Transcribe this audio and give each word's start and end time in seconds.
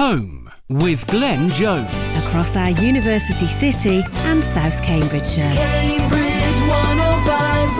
Home 0.00 0.48
with 0.70 1.06
Glenn 1.08 1.50
Jones. 1.50 1.90
Across 2.24 2.56
our 2.56 2.70
university 2.70 3.44
city 3.44 4.02
and 4.20 4.42
South 4.42 4.82
Cambridgeshire. 4.82 5.52
Cambridge 5.52 6.60
105 6.62 7.78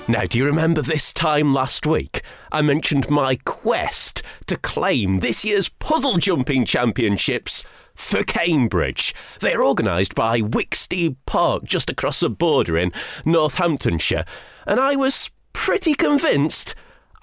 Now, 0.08 0.24
do 0.26 0.38
you 0.38 0.46
remember 0.46 0.80
this 0.80 1.12
time 1.12 1.52
last 1.52 1.86
week? 1.86 2.22
I 2.50 2.62
mentioned 2.62 3.10
my 3.10 3.36
quest 3.44 4.22
to 4.46 4.56
claim 4.56 5.20
this 5.20 5.44
year's 5.44 5.68
puddle 5.68 6.16
jumping 6.16 6.64
championships 6.64 7.62
for 7.94 8.22
Cambridge. 8.22 9.14
They're 9.40 9.62
organised 9.62 10.14
by 10.14 10.40
Wicksteed 10.40 11.16
Park, 11.26 11.64
just 11.64 11.90
across 11.90 12.20
the 12.20 12.30
border 12.30 12.78
in 12.78 12.90
Northamptonshire. 13.26 14.24
And 14.66 14.80
I 14.80 14.96
was 14.96 15.28
pretty 15.52 15.92
convinced 15.92 16.74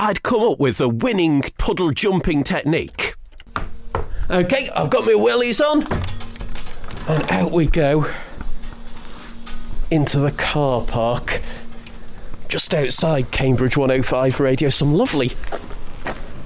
I'd 0.03 0.23
come 0.23 0.41
up 0.41 0.59
with 0.59 0.81
a 0.81 0.89
winning 0.89 1.43
puddle 1.59 1.91
jumping 1.91 2.43
technique. 2.43 3.13
Okay, 4.31 4.67
I've 4.75 4.89
got 4.89 5.05
my 5.05 5.11
wellies 5.11 5.61
on. 5.61 5.83
And 7.07 7.31
out 7.31 7.51
we 7.51 7.67
go 7.67 8.07
into 9.91 10.17
the 10.17 10.31
car 10.31 10.81
park 10.81 11.43
just 12.47 12.73
outside 12.73 13.29
Cambridge 13.29 13.77
105 13.77 14.39
Radio. 14.39 14.71
Some 14.71 14.95
lovely 14.95 15.33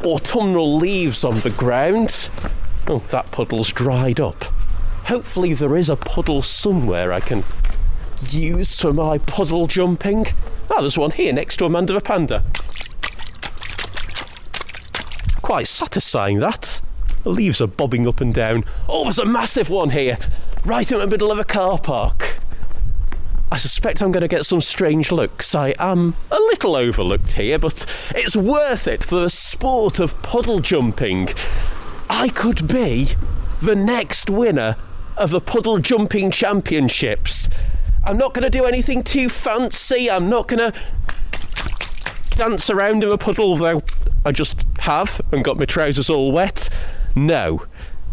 autumnal 0.04 0.76
leaves 0.76 1.24
on 1.24 1.40
the 1.40 1.52
ground. 1.52 2.30
Oh, 2.88 3.05
that 3.08 3.32
puddle's 3.32 3.72
dried 3.72 4.20
up. 4.20 4.44
Hopefully, 5.05 5.54
there 5.54 5.77
is 5.77 5.88
a 5.88 5.96
puddle 5.96 6.41
somewhere 6.41 7.13
I 7.13 7.22
can 7.22 7.46
use 8.20 8.82
for 8.82 8.91
my 8.91 9.18
puddle 9.20 9.66
jumping. 9.66 10.26
Ah, 10.70 10.82
there's 10.82 10.98
one 10.98 11.12
here 11.12 11.32
next 11.32 11.55
to 11.58 11.66
Amanda 11.66 12.02
Panda. 12.02 12.44
Quite 15.55 15.70
satisfying, 15.70 16.41
that. 16.41 16.82
The 17.23 17.30
leaves 17.30 17.62
are 17.62 17.68
bobbing 17.68 18.05
up 18.05 18.20
and 18.20 18.34
down. 18.34 18.66
Oh, 18.90 19.04
there's 19.04 19.18
a 19.18 19.23
massive 19.23 19.70
one 19.70 19.91
here, 19.91 20.18
right 20.66 20.91
in 20.91 20.99
the 20.99 21.07
middle 21.07 21.32
of 21.32 21.40
a 21.40 21.46
car 21.46 21.79
park. 21.79 22.40
I 23.54 23.55
suspect 23.55 24.02
I'm 24.02 24.12
going 24.12 24.20
to 24.20 24.27
get 24.27 24.46
some 24.46 24.60
strange 24.60 25.13
looks. 25.13 25.55
I 25.55 25.74
am 25.79 26.16
a 26.29 26.35
little 26.35 26.76
overlooked 26.76 27.32
here, 27.32 27.57
but 27.57 27.85
it's 28.10 28.35
worth 28.35 28.85
it 28.85 29.02
for 29.02 29.16
the 29.16 29.29
sport 29.29 29.98
of 29.98 30.21
puddle 30.21 30.60
jumping. 30.60 31.29
I 32.10 32.27
could 32.27 32.68
be 32.68 33.12
the 33.62 33.77
next 33.77 34.29
winner 34.29 34.76
of 35.16 35.29
the 35.29 35.40
puddle 35.40 35.77
jumping 35.77 36.32
championships. 36.32 37.48
I'm 38.04 38.18
not 38.18 38.34
going 38.34 38.44
to 38.44 38.49
do 38.49 38.66
anything 38.66 39.04
too 39.04 39.29
fancy. 39.29 40.12
I'm 40.12 40.29
not 40.29 40.49
going 40.49 40.74
to 40.74 40.77
dance 42.32 42.70
around 42.70 43.05
in 43.05 43.10
a 43.10 43.18
puddle, 43.18 43.55
though 43.55 43.82
I 44.26 44.34
just 44.34 44.66
have 44.86 45.20
and 45.32 45.44
got 45.44 45.58
my 45.58 45.66
trousers 45.66 46.12
all 46.12 46.32
wet. 46.32 46.70
No, 47.16 47.66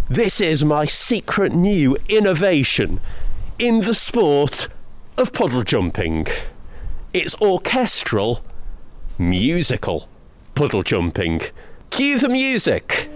this 0.08 0.40
is 0.40 0.64
my 0.64 0.86
secret 0.86 1.52
new 1.52 1.98
innovation 2.08 3.00
in 3.58 3.80
the 3.80 3.92
sport 3.92 4.68
of 5.18 5.34
puddle 5.34 5.64
jumping. 5.64 6.26
It's 7.12 7.38
orchestral, 7.42 8.42
musical 9.18 10.08
puddle 10.54 10.82
jumping. 10.82 11.42
Cue 11.90 12.18
the 12.18 12.30
music. 12.30 13.10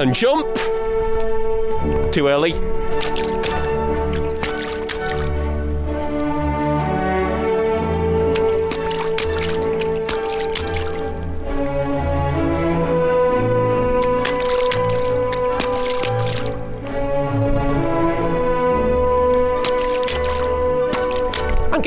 And 0.00 0.14
jump. 0.14 0.54
Too 2.10 2.26
early. 2.26 2.77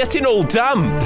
Getting 0.03 0.25
all 0.25 0.41
damp. 0.41 1.03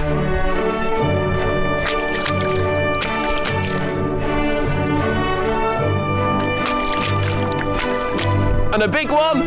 And 8.74 8.84
a 8.84 8.88
big 8.88 9.12
one. 9.12 9.42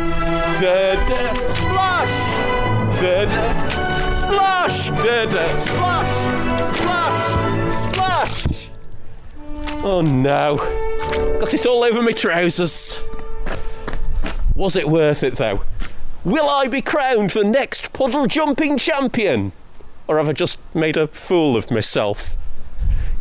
Da, 0.61 0.93
da, 1.07 1.33
splash. 1.47 2.15
Da, 3.01 3.25
da, 3.25 3.69
splash. 4.19 4.89
Da, 4.89 5.25
da, 5.25 5.57
splash. 5.57 6.13
Splash. 6.75 7.91
Splash. 7.91 8.69
Oh 9.83 10.01
no. 10.01 10.57
Got 11.39 11.55
it 11.55 11.65
all 11.65 11.83
over 11.83 12.03
my 12.03 12.11
trousers. 12.11 12.99
Was 14.53 14.75
it 14.75 14.87
worth 14.87 15.23
it 15.23 15.37
though? 15.37 15.61
Will 16.25 16.49
I 16.49 16.67
be 16.67 16.81
crowned 16.81 17.29
the 17.29 17.45
next 17.45 17.93
puddle 17.93 18.27
jumping 18.27 18.77
champion? 18.77 19.53
Or 20.05 20.17
have 20.17 20.27
I 20.27 20.33
just 20.33 20.59
made 20.75 20.97
a 20.97 21.07
fool 21.07 21.55
of 21.55 21.71
myself? 21.71 22.35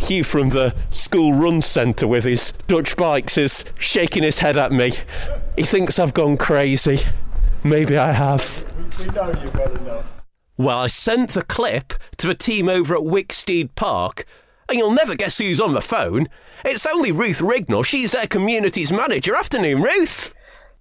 Hugh 0.01 0.25
from 0.25 0.51
the 0.51 0.75
school 0.91 1.33
run 1.33 1.63
centre 1.63 2.09
with 2.09 2.25
his 2.25 2.53
Dutch 2.67 2.97
bikes 2.97 3.39
is 3.39 3.65
shaking 3.79 4.25
his 4.25 4.41
head 4.41 4.57
at 4.57 4.73
me. 4.73 4.95
He 5.57 5.63
thinks 5.63 5.99
I've 5.99 6.15
gone 6.15 6.37
crazy. 6.37 7.01
Maybe 7.63 7.97
I 7.97 8.13
have. 8.13 8.65
We 8.99 9.07
know 9.07 9.29
you 9.29 9.51
well 9.55 9.77
enough. 9.77 10.23
Well, 10.57 10.79
I 10.79 10.89
sent 10.89 11.31
the 11.31 11.43
clip 11.43 11.95
to 12.17 12.27
the 12.27 12.35
team 12.35 12.69
over 12.69 12.97
at 12.97 13.03
Wicksteed 13.03 13.77
Park, 13.77 14.25
and 14.69 14.77
you'll 14.77 14.93
never 14.93 15.15
guess 15.15 15.39
who's 15.39 15.61
on 15.61 15.75
the 15.75 15.81
phone. 15.81 16.29
It's 16.65 16.87
only 16.87 17.13
Ruth 17.13 17.39
Rignall. 17.39 17.85
She's 17.85 18.11
their 18.11 18.27
communities 18.27 18.91
manager. 18.91 19.37
Afternoon, 19.37 19.83
Ruth. 19.83 20.35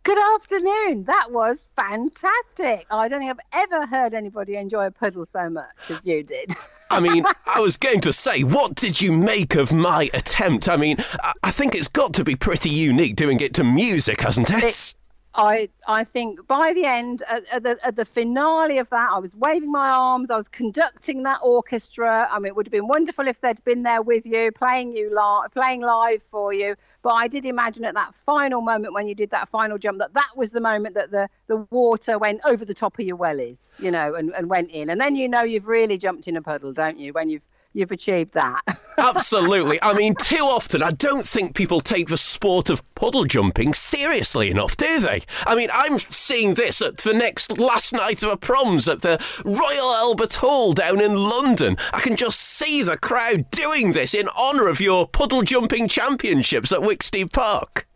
Good 0.07 0.17
afternoon. 0.35 1.03
That 1.03 1.31
was 1.31 1.67
fantastic. 1.75 2.87
I 2.89 3.09
don't 3.09 3.19
think 3.19 3.29
I've 3.29 3.63
ever 3.69 3.85
heard 3.85 4.13
anybody 4.13 4.55
enjoy 4.55 4.85
a 4.85 4.91
puddle 4.91 5.25
so 5.25 5.49
much 5.49 5.65
as 5.89 6.05
you 6.05 6.23
did. 6.23 6.53
I 6.89 7.01
mean, 7.01 7.25
I 7.45 7.59
was 7.59 7.75
going 7.75 7.99
to 7.99 8.13
say, 8.13 8.43
what 8.43 8.75
did 8.75 9.01
you 9.01 9.11
make 9.11 9.55
of 9.55 9.73
my 9.73 10.09
attempt? 10.13 10.69
I 10.69 10.77
mean, 10.77 10.95
I- 11.21 11.33
I 11.43 11.51
think 11.51 11.75
it's 11.75 11.89
got 11.89 12.13
to 12.13 12.23
be 12.23 12.37
pretty 12.37 12.69
unique 12.69 13.17
doing 13.17 13.41
it 13.41 13.53
to 13.55 13.65
music, 13.65 14.21
hasn't 14.21 14.49
it? 14.49 14.63
It- 14.63 14.95
I 15.37 15.69
I 15.87 16.03
think 16.03 16.47
by 16.47 16.73
the 16.73 16.85
end, 16.85 17.21
at, 17.29 17.43
at, 17.51 17.63
the, 17.63 17.77
at 17.85 17.95
the 17.95 18.05
finale 18.05 18.79
of 18.79 18.89
that, 18.89 19.09
I 19.13 19.19
was 19.19 19.35
waving 19.35 19.71
my 19.71 19.87
arms. 19.89 20.31
I 20.31 20.35
was 20.35 20.47
conducting 20.49 21.23
that 21.23 21.39
orchestra. 21.43 22.27
I 22.31 22.39
mean, 22.39 22.47
it 22.47 22.55
would 22.55 22.65
have 22.65 22.71
been 22.71 22.87
wonderful 22.87 23.27
if 23.27 23.39
they'd 23.39 23.63
been 23.63 23.83
there 23.83 24.01
with 24.01 24.25
you, 24.25 24.51
playing 24.51 24.93
you 24.93 25.13
live, 25.13 25.53
playing 25.53 25.81
live 25.81 26.23
for 26.23 26.53
you. 26.53 26.75
But 27.03 27.13
I 27.13 27.27
did 27.27 27.45
imagine 27.45 27.85
at 27.85 27.93
that 27.93 28.15
final 28.15 28.61
moment 28.61 28.95
when 28.95 29.07
you 29.07 29.13
did 29.13 29.29
that 29.29 29.47
final 29.47 29.77
jump 29.77 29.99
that 29.99 30.15
that 30.15 30.31
was 30.35 30.51
the 30.51 30.59
moment 30.59 30.95
that 30.95 31.11
the, 31.11 31.29
the 31.45 31.57
water 31.69 32.17
went 32.17 32.41
over 32.43 32.65
the 32.65 32.73
top 32.73 32.97
of 32.97 33.05
your 33.05 33.17
wellies, 33.17 33.69
you 33.77 33.91
know, 33.91 34.15
and, 34.15 34.33
and 34.33 34.49
went 34.49 34.71
in. 34.71 34.89
And 34.89 34.99
then 34.99 35.15
you 35.15 35.29
know 35.29 35.43
you've 35.43 35.67
really 35.67 35.99
jumped 35.99 36.27
in 36.27 36.35
a 36.35 36.41
puddle, 36.41 36.73
don't 36.73 36.97
you? 36.97 37.13
When 37.13 37.29
you've 37.29 37.43
you've 37.77 37.91
achieved 37.91 38.33
that. 38.33 38.61
Absolutely. 38.97 39.79
I 39.81 39.93
mean, 39.93 40.15
too 40.15 40.43
often, 40.43 40.81
I 40.81 40.91
don't 40.91 41.27
think 41.27 41.55
people 41.55 41.79
take 41.79 42.09
the 42.09 42.17
sport 42.17 42.69
of 42.69 42.83
puddle 42.95 43.25
jumping 43.25 43.73
seriously 43.73 44.49
enough, 44.49 44.75
do 44.75 44.99
they? 44.99 45.21
I 45.45 45.55
mean, 45.55 45.69
I'm 45.71 45.99
seeing 46.09 46.55
this 46.55 46.81
at 46.81 46.97
the 46.97 47.13
next 47.13 47.57
last 47.59 47.93
night 47.93 48.23
of 48.23 48.31
a 48.31 48.37
proms 48.37 48.87
at 48.87 49.01
the 49.01 49.23
Royal 49.45 49.93
Albert 49.93 50.35
Hall 50.35 50.73
down 50.73 50.99
in 50.99 51.15
London. 51.15 51.77
I 51.93 51.99
can 51.99 52.15
just 52.15 52.39
see 52.39 52.81
the 52.81 52.97
crowd 52.97 53.49
doing 53.51 53.91
this 53.91 54.13
in 54.13 54.27
honour 54.29 54.67
of 54.67 54.81
your 54.81 55.07
puddle 55.07 55.43
jumping 55.43 55.87
championships 55.87 56.71
at 56.71 56.79
Wicksteed 56.79 57.31
Park. 57.31 57.87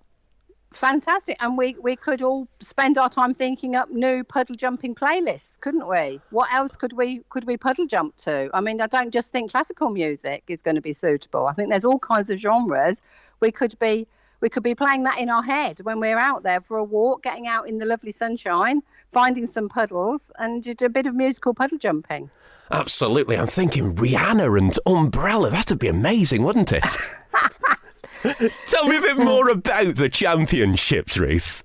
Fantastic. 0.73 1.37
And 1.41 1.57
we, 1.57 1.75
we 1.81 1.95
could 1.95 2.21
all 2.21 2.47
spend 2.61 2.97
our 2.97 3.09
time 3.09 3.33
thinking 3.33 3.75
up 3.75 3.89
new 3.91 4.23
puddle 4.23 4.55
jumping 4.55 4.95
playlists, 4.95 5.59
couldn't 5.59 5.87
we? 5.87 6.21
What 6.29 6.51
else 6.53 6.75
could 6.75 6.93
we 6.93 7.21
could 7.29 7.45
we 7.45 7.57
puddle 7.57 7.87
jump 7.87 8.15
to? 8.17 8.49
I 8.53 8.61
mean, 8.61 8.79
I 8.79 8.87
don't 8.87 9.11
just 9.11 9.31
think 9.31 9.51
classical 9.51 9.89
music 9.89 10.43
is 10.47 10.61
going 10.61 10.75
to 10.75 10.81
be 10.81 10.93
suitable. 10.93 11.47
I 11.47 11.53
think 11.53 11.69
there's 11.69 11.85
all 11.85 11.99
kinds 11.99 12.29
of 12.29 12.39
genres. 12.39 13.01
We 13.41 13.51
could 13.51 13.77
be 13.79 14.07
we 14.39 14.49
could 14.49 14.63
be 14.63 14.73
playing 14.73 15.03
that 15.03 15.19
in 15.19 15.29
our 15.29 15.43
head 15.43 15.79
when 15.83 15.99
we're 15.99 16.17
out 16.17 16.43
there 16.43 16.61
for 16.61 16.77
a 16.77 16.83
walk, 16.83 17.21
getting 17.23 17.47
out 17.47 17.67
in 17.67 17.77
the 17.77 17.85
lovely 17.85 18.11
sunshine, 18.11 18.81
finding 19.11 19.45
some 19.45 19.69
puddles 19.69 20.31
and 20.39 20.63
do 20.63 20.85
a 20.85 20.89
bit 20.89 21.05
of 21.05 21.13
musical 21.13 21.53
puddle 21.53 21.77
jumping. 21.77 22.29
Absolutely. 22.71 23.37
I'm 23.37 23.47
thinking 23.47 23.93
Rihanna 23.95 24.57
and 24.57 24.79
Umbrella. 24.85 25.51
That'd 25.51 25.79
be 25.79 25.89
amazing, 25.89 26.43
wouldn't 26.43 26.71
it? 26.71 26.85
Tell 28.65 28.87
me 28.87 28.97
a 28.97 29.01
bit 29.01 29.17
more 29.17 29.49
about 29.49 29.95
the 29.95 30.09
championships, 30.09 31.17
Ruth. 31.17 31.63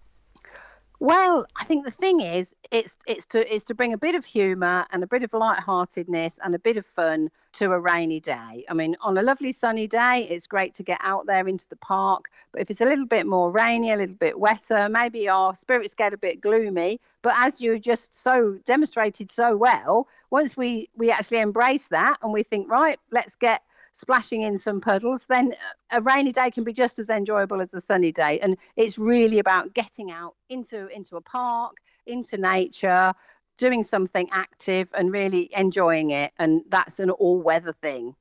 Well, 0.99 1.47
I 1.55 1.65
think 1.65 1.85
the 1.85 1.91
thing 1.91 2.21
is, 2.21 2.57
it's 2.71 2.97
it's 3.07 3.27
to 3.27 3.55
it's 3.55 3.65
to 3.65 3.75
bring 3.75 3.93
a 3.93 3.99
bit 3.99 4.15
of 4.15 4.25
humour 4.25 4.87
and 4.91 5.03
a 5.03 5.07
bit 5.07 5.23
of 5.23 5.35
lightheartedness 5.35 6.39
and 6.43 6.55
a 6.55 6.59
bit 6.59 6.79
of 6.79 6.87
fun 6.87 7.31
to 7.55 7.73
a 7.73 7.79
rainy 7.79 8.19
day. 8.19 8.65
I 8.69 8.73
mean, 8.73 8.97
on 9.03 9.19
a 9.19 9.23
lovely 9.23 9.53
sunny 9.53 9.87
day, 9.87 10.27
it's 10.31 10.47
great 10.47 10.73
to 10.75 10.83
get 10.83 10.99
out 11.03 11.27
there 11.27 11.47
into 11.47 11.69
the 11.69 11.77
park. 11.77 12.31
But 12.51 12.63
if 12.63 12.71
it's 12.71 12.81
a 12.81 12.87
little 12.87 13.05
bit 13.05 13.27
more 13.27 13.51
rainy, 13.51 13.93
a 13.93 13.97
little 13.97 14.17
bit 14.17 14.41
wetter, 14.41 14.89
maybe 14.89 15.29
our 15.29 15.55
spirits 15.55 15.95
get 15.95 16.15
a 16.15 16.19
bit 16.19 16.41
gloomy. 16.41 16.99
But 17.21 17.35
as 17.37 17.61
you 17.61 17.79
just 17.79 18.17
so 18.17 18.59
demonstrated 18.65 19.31
so 19.31 19.55
well, 19.55 20.09
once 20.31 20.57
we 20.57 20.89
we 20.97 21.11
actually 21.11 21.41
embrace 21.41 21.89
that 21.89 22.17
and 22.23 22.33
we 22.33 22.43
think, 22.43 22.71
right, 22.71 22.99
let's 23.11 23.35
get 23.35 23.63
splashing 23.97 24.43
in 24.43 24.59
some 24.59 24.79
puddles, 24.79 25.25
then 25.27 25.55
a 25.91 26.03
rainy 26.03 26.31
day 26.31 26.51
can 26.51 26.65
be 26.65 26.73
just 26.73 26.99
as 26.99 27.09
enjoyable 27.09 27.63
as 27.63 27.73
a 27.73 27.81
sunny 27.81 28.13
day. 28.13 28.39
And 28.41 28.59
it's 28.77 28.99
really 28.99 29.39
about 29.39 29.73
getting 29.73 30.11
out 30.11 30.35
into 30.51 30.89
into 30.89 31.17
a 31.17 31.23
park, 31.23 31.77
into 32.07 32.37
nature, 32.37 33.15
doing 33.57 33.83
something 33.83 34.29
active, 34.33 34.89
and 34.93 35.11
really 35.11 35.49
enjoying 35.57 36.11
it. 36.11 36.33
And 36.39 36.61
that's 36.69 36.99
an 37.01 37.09
all-weather 37.09 37.75
thing. 37.81 38.15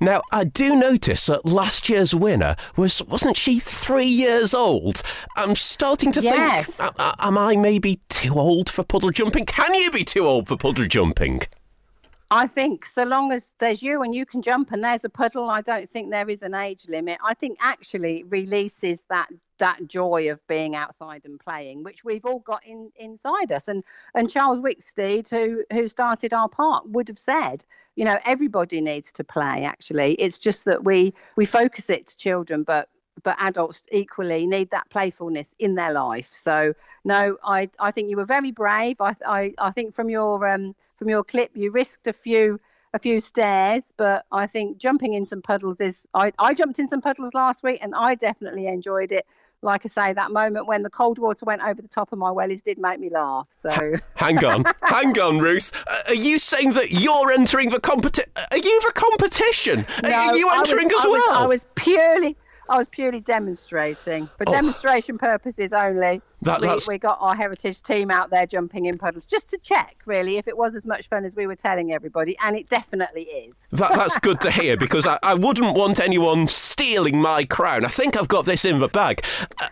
Now, 0.00 0.22
I 0.32 0.44
do 0.44 0.76
notice 0.76 1.26
that 1.26 1.44
last 1.44 1.88
year's 1.90 2.14
winner 2.14 2.56
was 2.76 3.02
wasn't 3.02 3.36
she 3.36 3.58
three 3.58 4.06
years 4.06 4.54
old? 4.54 5.02
I'm 5.36 5.56
starting 5.56 6.10
to 6.12 6.22
Yes. 6.22 6.74
think, 6.76 6.96
am 7.18 7.36
I 7.36 7.56
maybe 7.56 8.00
too 8.08 8.34
old 8.38 8.70
for 8.70 8.82
puddle 8.82 9.10
jumping? 9.10 9.44
Can 9.44 9.74
you 9.74 9.90
be 9.90 10.04
too 10.04 10.24
old 10.24 10.48
for 10.48 10.56
puddle 10.56 10.86
jumping? 10.86 11.42
I 12.30 12.46
think 12.46 12.84
so 12.84 13.04
long 13.04 13.32
as 13.32 13.50
there's 13.58 13.82
you 13.82 14.02
and 14.02 14.14
you 14.14 14.26
can 14.26 14.42
jump 14.42 14.72
and 14.72 14.84
there's 14.84 15.04
a 15.04 15.08
puddle, 15.08 15.48
I 15.48 15.62
don't 15.62 15.90
think 15.90 16.10
there 16.10 16.28
is 16.28 16.42
an 16.42 16.54
age 16.54 16.84
limit. 16.86 17.18
I 17.24 17.32
think 17.32 17.58
actually 17.60 18.24
releases 18.24 19.02
that 19.08 19.28
that 19.58 19.88
joy 19.88 20.30
of 20.30 20.46
being 20.46 20.76
outside 20.76 21.22
and 21.24 21.40
playing, 21.40 21.82
which 21.82 22.04
we've 22.04 22.24
all 22.24 22.38
got 22.40 22.64
in 22.66 22.92
inside 22.96 23.50
us. 23.50 23.66
And 23.66 23.82
and 24.14 24.30
Charles 24.30 24.60
Wicksteed, 24.60 25.28
who 25.28 25.64
who 25.72 25.86
started 25.86 26.34
our 26.34 26.48
park, 26.48 26.84
would 26.86 27.08
have 27.08 27.18
said, 27.18 27.64
you 27.96 28.04
know, 28.04 28.18
everybody 28.24 28.82
needs 28.82 29.10
to 29.14 29.24
play. 29.24 29.64
Actually, 29.64 30.14
it's 30.14 30.38
just 30.38 30.66
that 30.66 30.84
we 30.84 31.14
we 31.36 31.46
focus 31.46 31.88
it 31.88 32.08
to 32.08 32.18
children, 32.18 32.62
but 32.62 32.90
but 33.22 33.36
adults 33.38 33.82
equally 33.92 34.46
need 34.46 34.70
that 34.70 34.88
playfulness 34.90 35.48
in 35.58 35.74
their 35.74 35.92
life. 35.92 36.30
So 36.36 36.74
no, 37.04 37.36
I 37.44 37.70
I 37.78 37.90
think 37.90 38.10
you 38.10 38.16
were 38.16 38.24
very 38.26 38.50
brave. 38.52 39.00
I 39.00 39.14
I, 39.26 39.54
I 39.58 39.70
think 39.70 39.94
from 39.94 40.08
your 40.10 40.46
um 40.48 40.74
from 40.98 41.08
your 41.08 41.24
clip 41.24 41.50
you 41.54 41.70
risked 41.70 42.06
a 42.06 42.12
few 42.12 42.60
a 42.94 42.98
few 42.98 43.20
stairs, 43.20 43.92
but 43.96 44.24
I 44.32 44.46
think 44.46 44.78
jumping 44.78 45.12
in 45.14 45.26
some 45.26 45.42
puddles 45.42 45.80
is 45.80 46.06
I, 46.14 46.32
I 46.38 46.54
jumped 46.54 46.78
in 46.78 46.88
some 46.88 47.02
puddles 47.02 47.34
last 47.34 47.62
week 47.62 47.80
and 47.82 47.94
I 47.94 48.14
definitely 48.14 48.66
enjoyed 48.66 49.12
it. 49.12 49.26
Like 49.60 49.82
I 49.84 49.88
say, 49.88 50.12
that 50.12 50.30
moment 50.30 50.68
when 50.68 50.84
the 50.84 50.88
cold 50.90 51.18
water 51.18 51.44
went 51.44 51.62
over 51.62 51.82
the 51.82 51.88
top 51.88 52.12
of 52.12 52.18
my 52.18 52.30
wellies 52.30 52.62
did 52.62 52.78
make 52.78 53.00
me 53.00 53.10
laugh. 53.10 53.48
So 53.50 53.96
Hang 54.14 54.42
on, 54.44 54.64
hang 54.82 55.18
on, 55.18 55.38
Ruth. 55.40 55.72
Uh, 55.86 56.02
are 56.08 56.14
you 56.14 56.38
saying 56.38 56.74
that 56.74 56.92
you're 56.92 57.32
entering 57.32 57.70
the 57.70 57.80
competition? 57.80 58.30
Are 58.52 58.56
you 58.56 58.80
the 58.86 58.92
competition? 58.94 59.84
No, 60.04 60.10
are 60.10 60.36
you 60.36 60.48
I 60.48 60.60
was- 60.60 60.70
entering 60.70 60.86
as 60.92 61.04
I 61.04 61.08
was, 61.08 61.22
well? 61.26 61.42
I 61.42 61.46
was 61.46 61.66
purely 61.74 62.36
I 62.68 62.76
was 62.76 62.88
purely 62.88 63.20
demonstrating 63.20 64.28
for 64.36 64.44
Oh. 64.46 64.52
demonstration 64.52 65.18
purposes 65.18 65.72
only. 65.72 66.20
That- 66.42 66.60
we, 66.60 66.68
we 66.88 66.98
got 66.98 67.18
our 67.20 67.34
heritage 67.34 67.82
team 67.82 68.10
out 68.10 68.30
there 68.30 68.46
jumping 68.46 68.86
in 68.86 68.98
puddles 68.98 69.26
just 69.26 69.48
to 69.48 69.58
check, 69.58 69.96
really, 70.06 70.36
if 70.38 70.46
it 70.46 70.56
was 70.56 70.74
as 70.74 70.86
much 70.86 71.08
fun 71.08 71.24
as 71.24 71.34
we 71.34 71.46
were 71.46 71.56
telling 71.56 71.92
everybody, 71.92 72.36
and 72.42 72.56
it 72.56 72.68
definitely 72.68 73.22
is. 73.22 73.56
That, 73.70 73.92
that's 73.92 74.18
good 74.20 74.40
to 74.42 74.50
hear 74.50 74.76
because 74.76 75.06
I, 75.06 75.18
I 75.22 75.34
wouldn't 75.34 75.76
want 75.76 76.00
anyone 76.00 76.46
stealing 76.46 77.20
my 77.20 77.44
crown. 77.44 77.84
I 77.84 77.88
think 77.88 78.16
I've 78.16 78.28
got 78.28 78.44
this 78.44 78.64
in 78.64 78.78
the 78.78 78.88
bag. 78.88 79.24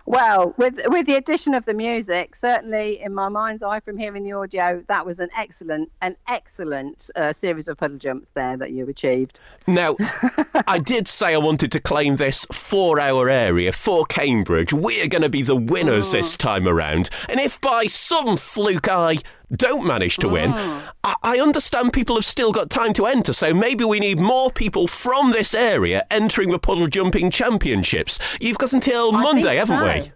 Well, 0.06 0.54
with 0.56 0.80
with 0.86 1.06
the 1.06 1.14
addition 1.14 1.54
of 1.54 1.64
the 1.64 1.74
music, 1.74 2.34
certainly 2.34 3.00
in 3.00 3.14
my 3.14 3.28
mind's 3.28 3.62
eye 3.62 3.80
from 3.80 3.96
hearing 3.96 4.24
the 4.24 4.32
audio, 4.32 4.84
that 4.88 5.04
was 5.04 5.20
an 5.20 5.28
excellent, 5.36 5.90
an 6.02 6.16
excellent 6.28 7.10
uh, 7.16 7.32
series 7.32 7.68
of 7.68 7.76
puddle 7.76 7.98
jumps 7.98 8.30
there 8.30 8.56
that 8.56 8.72
you 8.72 8.88
achieved. 8.88 9.40
Now, 9.66 9.96
I 10.66 10.78
did 10.78 11.08
say 11.08 11.34
I 11.34 11.38
wanted 11.38 11.72
to 11.72 11.80
claim 11.80 12.16
this 12.16 12.46
four 12.52 13.00
hour 13.00 13.28
area 13.28 13.72
for 13.72 14.04
Cambridge. 14.06 14.72
We're 14.72 15.08
going 15.08 15.22
to 15.22 15.28
be 15.28 15.42
the 15.42 15.56
winners 15.56 16.12
this 16.12 16.36
time 16.36 16.55
around. 16.64 17.10
And 17.28 17.40
if 17.40 17.60
by 17.60 17.86
some 17.86 18.36
fluke 18.36 18.88
I 18.88 19.18
don't 19.52 19.84
manage 19.84 20.16
to 20.18 20.28
win, 20.28 20.52
oh. 20.54 20.92
I, 21.02 21.14
I 21.22 21.38
understand 21.40 21.92
people 21.92 22.16
have 22.16 22.24
still 22.24 22.52
got 22.52 22.70
time 22.70 22.92
to 22.94 23.06
enter, 23.06 23.32
so 23.32 23.52
maybe 23.52 23.84
we 23.84 23.98
need 23.98 24.18
more 24.18 24.50
people 24.50 24.86
from 24.86 25.32
this 25.32 25.54
area 25.54 26.06
entering 26.10 26.50
the 26.50 26.58
puddle 26.58 26.86
jumping 26.86 27.30
championships. 27.30 28.18
You've 28.40 28.58
got 28.58 28.72
until 28.72 29.14
I 29.14 29.22
Monday, 29.22 29.56
haven't 29.56 29.80
so. 29.80 29.86
we? 29.86 30.12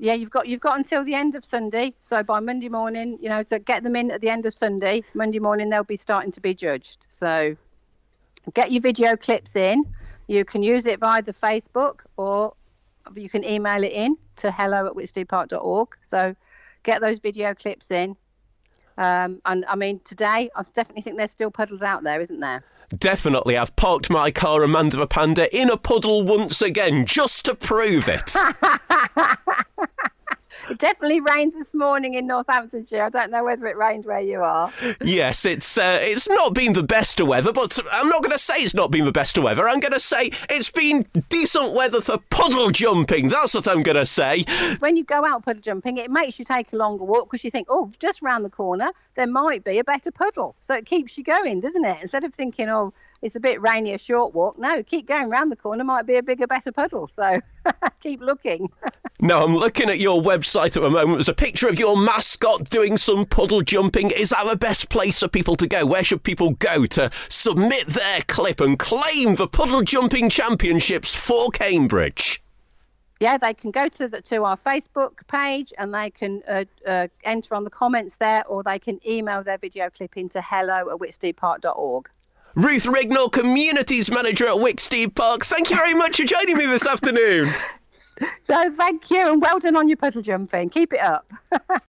Yeah, 0.00 0.14
you've 0.14 0.30
got 0.30 0.46
you've 0.46 0.60
got 0.60 0.78
until 0.78 1.04
the 1.04 1.14
end 1.14 1.34
of 1.34 1.44
Sunday. 1.44 1.92
So 1.98 2.22
by 2.22 2.40
Monday 2.40 2.68
morning, 2.68 3.18
you 3.20 3.28
know, 3.28 3.42
to 3.44 3.58
get 3.58 3.82
them 3.82 3.96
in 3.96 4.10
at 4.10 4.20
the 4.20 4.28
end 4.28 4.46
of 4.46 4.54
Sunday, 4.54 5.02
Monday 5.14 5.40
morning 5.40 5.70
they'll 5.70 5.82
be 5.82 5.96
starting 5.96 6.30
to 6.32 6.40
be 6.40 6.54
judged. 6.54 6.98
So 7.08 7.56
get 8.54 8.70
your 8.70 8.80
video 8.80 9.16
clips 9.16 9.56
in. 9.56 9.84
You 10.28 10.44
can 10.44 10.62
use 10.62 10.86
it 10.86 11.00
via 11.00 11.22
the 11.22 11.32
Facebook 11.32 12.00
or 12.16 12.54
you 13.14 13.28
can 13.28 13.44
email 13.44 13.82
it 13.82 13.92
in 13.92 14.16
to 14.36 14.50
hello 14.50 14.86
at 14.86 14.92
wicksteedpark.org. 14.92 15.88
So 16.02 16.34
get 16.82 17.00
those 17.00 17.18
video 17.18 17.54
clips 17.54 17.90
in. 17.90 18.16
Um, 18.96 19.40
and 19.44 19.64
I 19.66 19.76
mean, 19.76 20.00
today, 20.04 20.50
I 20.56 20.62
definitely 20.74 21.02
think 21.02 21.16
there's 21.16 21.30
still 21.30 21.50
puddles 21.50 21.82
out 21.82 22.02
there, 22.02 22.20
isn't 22.20 22.40
there? 22.40 22.64
Definitely, 22.96 23.56
I've 23.56 23.76
parked 23.76 24.08
my 24.10 24.30
car 24.30 24.62
Amanda 24.62 24.96
the 24.96 25.06
Panda 25.06 25.54
in 25.56 25.70
a 25.70 25.76
puddle 25.76 26.24
once 26.24 26.62
again 26.62 27.04
just 27.04 27.44
to 27.44 27.54
prove 27.54 28.08
it. 28.08 28.34
It 30.70 30.78
definitely 30.78 31.20
rained 31.20 31.54
this 31.54 31.74
morning 31.74 32.14
in 32.14 32.26
Northamptonshire. 32.26 33.02
I 33.02 33.10
don't 33.10 33.30
know 33.30 33.44
whether 33.44 33.66
it 33.66 33.76
rained 33.76 34.04
where 34.04 34.20
you 34.20 34.42
are. 34.42 34.72
Yes, 35.00 35.44
it's 35.44 35.78
uh, 35.78 35.98
it's 36.02 36.28
not 36.28 36.54
been 36.54 36.72
the 36.72 36.82
best 36.82 37.20
of 37.20 37.28
weather, 37.28 37.52
but 37.52 37.78
I'm 37.92 38.08
not 38.08 38.22
going 38.22 38.32
to 38.32 38.38
say 38.38 38.56
it's 38.56 38.74
not 38.74 38.90
been 38.90 39.04
the 39.04 39.12
best 39.12 39.38
of 39.38 39.44
weather. 39.44 39.68
I'm 39.68 39.80
going 39.80 39.92
to 39.92 40.00
say 40.00 40.30
it's 40.50 40.70
been 40.70 41.06
decent 41.28 41.74
weather 41.74 42.00
for 42.00 42.18
puddle 42.30 42.70
jumping. 42.70 43.28
That's 43.28 43.54
what 43.54 43.68
I'm 43.68 43.82
going 43.82 43.96
to 43.96 44.06
say. 44.06 44.44
when 44.80 44.96
you 44.96 45.04
go 45.04 45.24
out 45.24 45.44
puddle 45.44 45.62
jumping, 45.62 45.98
it 45.98 46.10
makes 46.10 46.38
you 46.38 46.44
take 46.44 46.72
a 46.72 46.76
longer 46.76 47.04
walk 47.04 47.30
because 47.30 47.44
you 47.44 47.50
think, 47.50 47.68
oh, 47.70 47.90
just 47.98 48.22
round 48.22 48.44
the 48.44 48.50
corner, 48.50 48.90
there 49.14 49.26
might 49.26 49.64
be 49.64 49.78
a 49.78 49.84
better 49.84 50.10
puddle. 50.10 50.54
So 50.60 50.74
it 50.74 50.86
keeps 50.86 51.16
you 51.16 51.24
going, 51.24 51.60
doesn't 51.60 51.84
it? 51.84 51.98
Instead 52.02 52.24
of 52.24 52.34
thinking, 52.34 52.68
oh, 52.68 52.92
it's 53.22 53.34
a 53.34 53.40
bit 53.40 53.60
rainy, 53.60 53.92
a 53.92 53.98
short 53.98 54.34
walk. 54.34 54.58
No, 54.58 54.82
keep 54.82 55.06
going 55.06 55.28
round 55.28 55.50
the 55.50 55.56
corner, 55.56 55.84
might 55.84 56.06
be 56.06 56.16
a 56.16 56.22
bigger, 56.22 56.46
better 56.46 56.72
puddle. 56.72 57.08
So 57.08 57.40
keep 58.00 58.20
looking. 58.20 58.70
Now 59.20 59.44
I'm 59.44 59.56
looking 59.56 59.90
at 59.90 59.98
your 59.98 60.22
website 60.22 60.76
at 60.76 60.82
the 60.82 60.90
moment. 60.90 61.18
There's 61.18 61.28
a 61.28 61.34
picture 61.34 61.68
of 61.68 61.78
your 61.78 61.96
mascot 61.96 62.70
doing 62.70 62.96
some 62.96 63.26
puddle 63.26 63.62
jumping. 63.62 64.10
Is 64.10 64.30
that 64.30 64.46
the 64.48 64.56
best 64.56 64.88
place 64.88 65.20
for 65.20 65.28
people 65.28 65.56
to 65.56 65.66
go? 65.66 65.84
Where 65.84 66.04
should 66.04 66.22
people 66.22 66.50
go 66.50 66.86
to 66.86 67.10
submit 67.28 67.86
their 67.88 68.20
clip 68.28 68.60
and 68.60 68.78
claim 68.78 69.34
the 69.34 69.48
puddle 69.48 69.82
jumping 69.82 70.28
championships 70.28 71.14
for 71.14 71.48
Cambridge? 71.50 72.42
yeah, 73.20 73.36
they 73.36 73.52
can 73.52 73.70
go 73.70 73.88
to 73.88 74.08
the, 74.08 74.22
to 74.22 74.44
our 74.44 74.56
Facebook 74.56 75.26
page 75.26 75.72
and 75.76 75.92
they 75.92 76.10
can 76.10 76.42
uh, 76.46 76.64
uh, 76.86 77.08
enter 77.24 77.54
on 77.54 77.64
the 77.64 77.70
comments 77.70 78.16
there, 78.16 78.46
or 78.46 78.62
they 78.62 78.78
can 78.78 79.00
email 79.06 79.42
their 79.42 79.58
video 79.58 79.90
clip 79.90 80.16
into 80.16 80.40
hello 80.40 80.88
at 80.90 80.98
wicksteedpark.org. 80.98 82.08
Ruth 82.58 82.86
Rignall, 82.86 83.30
Communities 83.30 84.10
Manager 84.10 84.48
at 84.48 84.56
Wicksteed 84.56 85.14
Park. 85.14 85.44
Thank 85.44 85.70
you 85.70 85.76
very 85.76 85.94
much 85.94 86.16
for 86.16 86.24
joining 86.24 86.56
me 86.56 86.66
this 86.66 86.86
afternoon. 86.86 87.54
So 88.42 88.72
thank 88.72 89.12
you 89.12 89.30
and 89.30 89.40
well 89.40 89.60
done 89.60 89.76
on 89.76 89.86
your 89.86 89.96
puddle 89.96 90.22
jumping. 90.22 90.70
Keep 90.70 90.94
it 90.94 90.98
up. 90.98 91.32